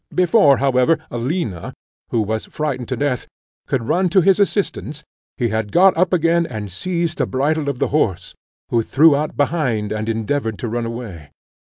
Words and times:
Before, 0.15 0.57
however, 0.57 0.97
Alina, 1.11 1.75
who 2.09 2.23
was 2.23 2.47
frightened 2.47 2.87
to 2.87 2.97
death, 2.97 3.27
could 3.67 3.87
run 3.87 4.09
to 4.09 4.21
his 4.21 4.39
assistance, 4.39 5.03
he 5.37 5.49
had 5.49 5.71
got 5.71 5.95
up 5.95 6.11
again 6.11 6.47
and 6.47 6.71
seized 6.71 7.19
the 7.19 7.27
bridle 7.27 7.69
of 7.69 7.77
the 7.77 7.89
horse, 7.89 8.33
who 8.69 8.81
threw 8.81 9.15
out 9.15 9.37
behind, 9.37 9.91
and 9.91 10.09
endeavoured 10.09 10.57
to 10.57 10.67
run 10.69 10.87
away. 10.87 11.29